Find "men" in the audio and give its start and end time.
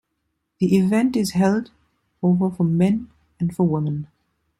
2.63-3.11